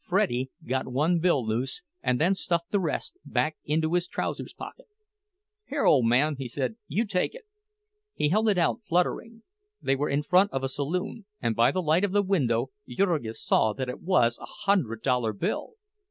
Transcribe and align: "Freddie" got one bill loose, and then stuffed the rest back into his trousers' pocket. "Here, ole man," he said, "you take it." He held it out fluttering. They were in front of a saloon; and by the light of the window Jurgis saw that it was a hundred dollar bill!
"Freddie" 0.00 0.48
got 0.66 0.88
one 0.88 1.18
bill 1.18 1.46
loose, 1.46 1.82
and 2.02 2.18
then 2.18 2.34
stuffed 2.34 2.70
the 2.70 2.80
rest 2.80 3.18
back 3.22 3.58
into 3.66 3.92
his 3.92 4.06
trousers' 4.08 4.54
pocket. 4.54 4.86
"Here, 5.66 5.84
ole 5.84 6.02
man," 6.02 6.36
he 6.38 6.48
said, 6.48 6.76
"you 6.88 7.04
take 7.04 7.34
it." 7.34 7.44
He 8.14 8.30
held 8.30 8.48
it 8.48 8.56
out 8.56 8.80
fluttering. 8.82 9.42
They 9.82 9.94
were 9.94 10.08
in 10.08 10.22
front 10.22 10.50
of 10.52 10.62
a 10.64 10.70
saloon; 10.70 11.26
and 11.42 11.54
by 11.54 11.70
the 11.70 11.82
light 11.82 12.02
of 12.02 12.12
the 12.12 12.22
window 12.22 12.70
Jurgis 12.88 13.44
saw 13.44 13.74
that 13.74 13.90
it 13.90 14.00
was 14.00 14.38
a 14.38 14.46
hundred 14.64 15.02
dollar 15.02 15.34
bill! 15.34 15.74